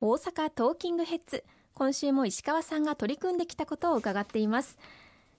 [0.00, 1.42] 大阪トーキングヘッズ。
[1.74, 4.78] 今週も石川さんが取り組んできたことを伺っています。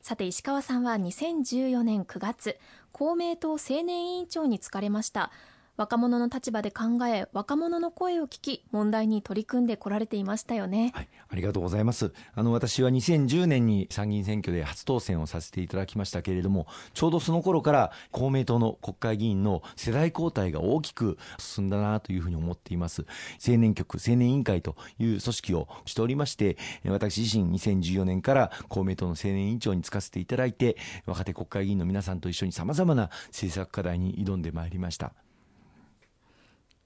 [0.02, 2.58] さて石川さんは2014年9月
[2.92, 5.32] 公明党青年委員長に就かれました。
[5.80, 12.12] 若者の立場で考え若者の声を聞き問題に取り組んでこられていましたよね、はい、ありがとうございます。
[12.36, 23.06] あの私は2010年に参議院選挙で初当選をさせていただきましたけれどもちょうどその頃から公明党の国会議員の世代交代が大きく進んだなというふうに思っています。
[23.48, 26.58] 青年局青年委員会という組織をしておりまして
[26.88, 35.14] 私自身2014年から公明党の青年委員長に就かせていただいて若手国会議員の皆さんと一緒にさまざまな政策課題に挑んでまいりました。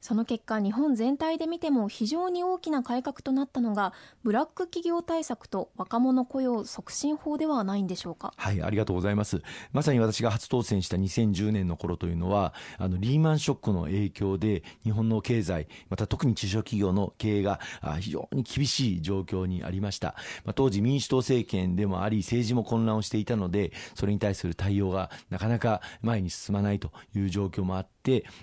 [0.03, 8.33] その結果日本全体で見ても非常に大きな改革となったのがブラック企業対策と若者雇用促進法ではないんでしょうか？
[8.35, 9.41] はいありがとうございます。
[9.71, 17.61] まさに私が初当選した2010年の頃というのはあのリーマンショックの影響で日本の経済また特に中小企業の経営が
[18.01, 27.92] 非常に厳しい状況にありました、まあ、当時民主党政権でもあり政治も混乱をしていたのでそれに対する対応がなかなか前に進まないという状況もあって、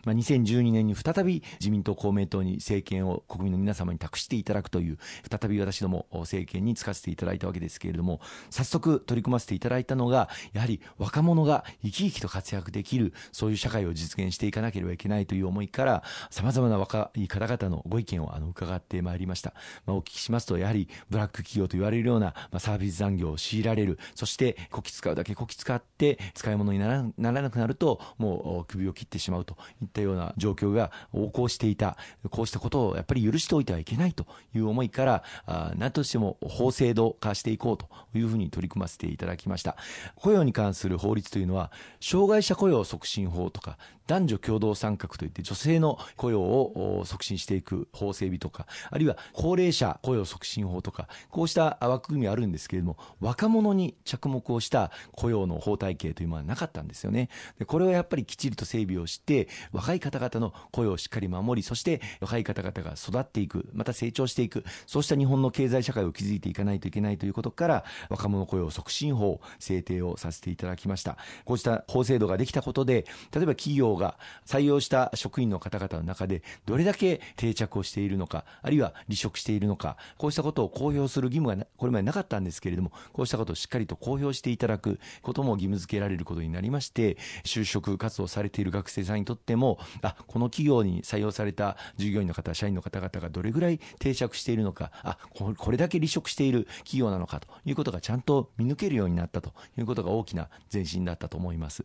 [0.05, 4.99] まあ、2012年に再び自民党、公明党に政権を国民の皆様に託していただくという、
[5.31, 19.55] 再び私ども政権に就かせていただいたわけですけれども、早速取り組ませていただいたのが、やはり若者が生き生きと活躍できる、そういう社会を実現していかなければいけないという思いから、さまざまな若い方々のご意見をあの伺ってまいりました。
[19.87, 31.97] まあ、お聞きしますと、やはりブラック企業と言われるような、まあ、サービス残業を強いられる、そしてこき使うだけこき使って、使い物にならなくなると、もう首を切ってしまうとといったような状況が横行していた、
[32.31, 35.05] こうしたことをやっぱり許しておいてはいけないという思いか。
[35.05, 39.77] ら、あ何としても法制度化していこうというふうに取り組ませていただきました。
[40.15, 56.71] 雇用に関する法律というのは、障害者雇用促進法とか、男女共同参画といって女性の雇用を促進していく法整備とか、あるいは高齢者雇用促進法とか、こうした枠組みあるんですけれども、若者に着目をした雇用の法体系というものはなか。
[56.71, 57.29] ったんですよね。
[57.59, 59.40] でこれはやっぱりきっちりと整備をして、
[59.73, 71.17] 若い方々の雇用をしっかり守り、そして若い方々が育っていく、また成長していく、そうした日本の経済社会を築いていかないといけないということから、若者雇用促進法制定をさせていただきました。
[71.45, 101.85] こうした法制度ができたことで、例えば企業が採用した職員の方々の中で、どれだけ定着をしているのか、あるいは離職しているのか、こうしたことを公表する義務がこれまでなかったんですけれども、こうしたことをしっかりと公表していただくことも義務付けられることになりまして、就職活動されている学生さんにとっても、あ、この企業に採用された従業員の方、社員の方々がどれぐらい定着しているのか、あ、これだけ離職している企業なのかということがちゃんと見抜けるようになったということが大きな前進だったと思います。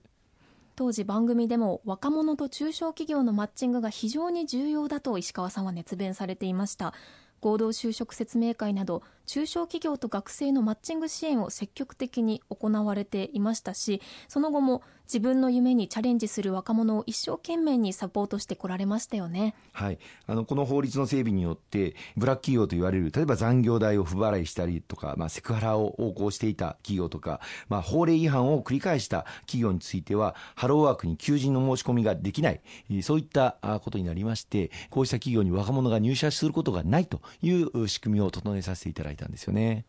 [0.76, 6.94] 当時番組でも若者と中小企業のマッチングが非常に重要だと石川さんは熱弁されていました
[7.40, 19.54] 合同就職説明会など中小企業と学生のマッチング支援を積極的に行われていましたしその後も自分の夢にチャレンジする若者を一生懸命にサポートしてこられましたよね。
[19.72, 32.62] はい、あのこの法律の整備によってブラック企業と言われる例えば残業代を不払いしたりとか、まあ、セクハラを横行していた企業とか、まあ、法令違反を繰り返した企業についてはハローワークに求人の申し込みができない
[33.02, 39.86] そういったことになりましてこうした企業に若者が入社することがないという仕組みを整えさせていただいいたんですよね。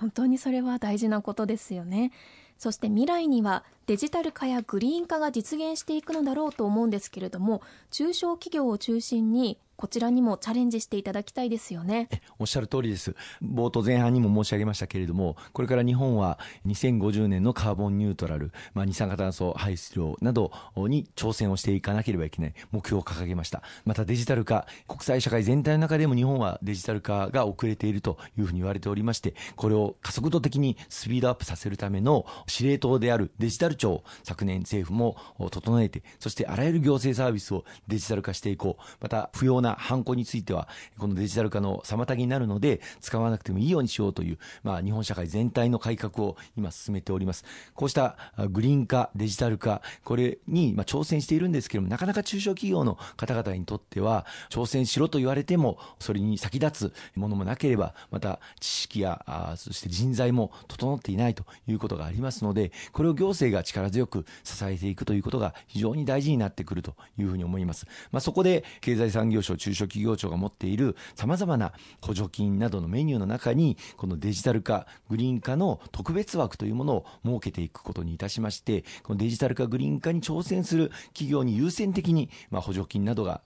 [0.00, 2.10] 本当にそれは大事なことですよね。
[2.58, 12.08] そして未来にはデジタル化やグリーン化が実現していくのだろうと思うんですけれども中小企業を中心にこちらにもチャレンジしていただきたいですよね。
[12.38, 13.14] おっしゃる通りです。
[13.42, 23.62] 冒頭前半にも申し上げましたけれどもこれから日本は2050年のカーボンニュートラル、まあ、二酸化炭素排出量などに挑戦をしていかなければいけない目標を掲げました。
[23.84, 35.16] またデジタル化国際社会全体の中でも日本はデジタル化が遅れているというふうに言われておりましてこれを加速度的にスピードアップさせるための司令塔であるデジタル庁を昨年政府も
[35.50, 38.82] 整えてそしてあらゆる行政サービスをデジタル化していこう。
[39.00, 40.68] また不要なハンコについては、
[40.98, 47.44] このデジタル化の妨げになるので、使わなくてもいいようにしようという、まあ、日本社会全体の改革を今進めております。
[47.74, 48.16] こうした
[48.50, 67.86] グリーン化、デジタル化、これにまあ挑戦しているんですけれども、なかなか中小企業の方々にとっては、挑戦しろと言われても、それに先立つものもなければ、また知識や、あそして人材も整っていないということがありますので、これを行政が力強く支えていくということが非常に大事になってくるというふうに思います。
[68.12, 83.42] まあ、そこで経済産業省庁中小企業庁が持っているさまざまな補助金などのメニューの中にこのデジタル化グリーン化の特別枠というものを設けていくことにいたしましてこのデジタル化グリーン化に挑戦する企業に優先的に、ま、補助金などが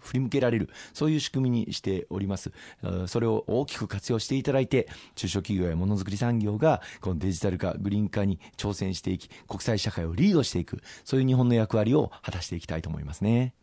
[0.00, 2.52] 振り向けられるそういう仕組みにしております
[3.06, 13.54] それを大きく活用していただいて中小企業やものづくり産業がこのデジタル化グリーン化に挑戦していき国際社会をリードしていくそういう日本の役割を果たしていきたいと思いますね。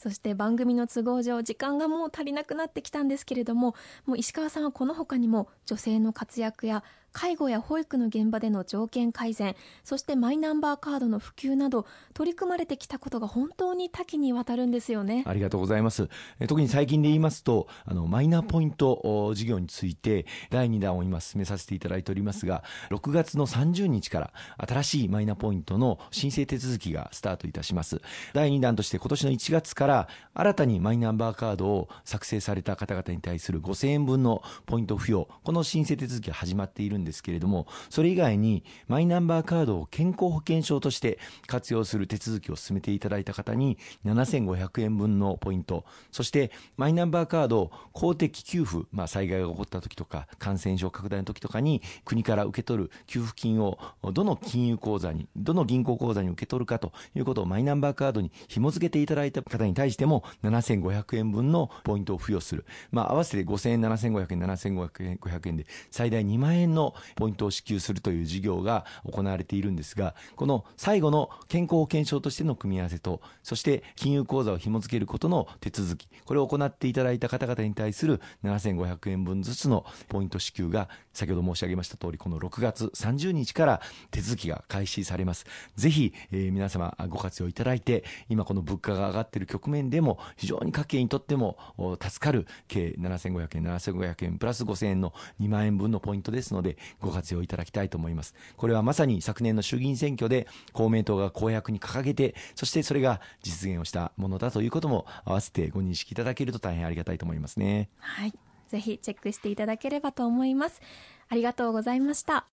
[0.00, 3.74] そして番組の都合上時間がもう足りなくなってきたんですけれども
[4.06, 6.82] もう石川さんはこの他にも女性の活躍や
[7.12, 15.24] 介護や保育の現場での条件改善そしてマイナンバーカードの普及など取り組まれてきたことが本当に多岐にわたるんですよね。
[15.26, 16.08] ありがとうございます。
[16.46, 28.00] 特に最近で言いますとあのマイナポイント事業について第2弾を今進めさせていただいておりますが6月の30日から新しいマイナポイントの申請手続きがスタートいたします。
[28.34, 53.78] 第2弾として今年の1月から新たにマイナンバーカードを作成された方々に対する5000円分のポイント付与この申請手続きが始まっているんですけれども、それ以外にマイナンバーカードを健康保険証として活用する手続きを進めていただいた方に7500円分のポイント、そしてマイナンバーカードを公的給付、まあ、災害が起こった時とか感染症拡大の時とかに国から受け取る給付金を
[54.12, 62.64] どの金融口座に、どの銀行口座に受け取るかということをマイナンバーカードに紐付けていただいた方に対しても7500円分のポイントを付与する。
[62.90, 85.46] まあ、合わせて5000円、7500円、7500円で最大2万円ののポイントを支給するという事業が行われているんですが、この最後の健康保険証としての組み合わせと、そして金融口座を紐付けることの手続き、これを行っていただいた方々に対する7500円分ずつのポイント支給が、先ほど申し上げました通り、この6月30日から手続きが開始されます。
[85.76, 91.58] ぜひ、えー、皆様ご活用いただいて、今この物価が上がっている局面でも、非常に家計にとっても
[92.00, 98.34] 助かる計7500円、7500円プラス5000円の2万円分のポイントですので、ご活用いただきたいと思います。
[98.56, 107.88] これはまさに昨年の衆議院選挙で公明党が公約に掲げて、そしてそれが実現をしたものだということも合わせてご認識いただけると大変ありがたいと思いますね。
[107.98, 108.32] はい。
[108.68, 110.80] ぜひチェックしていただければと思います。
[111.28, 112.46] ありがとうございました。